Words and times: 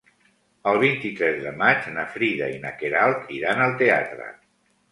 El 0.71 0.79
vint-i-tres 0.83 1.37
de 1.43 1.51
maig 1.59 1.85
na 1.99 2.07
Frida 2.15 2.49
i 2.55 2.57
na 2.65 2.73
Queralt 2.81 3.31
iran 3.39 3.65
al 3.69 3.79
teatre. 3.85 4.31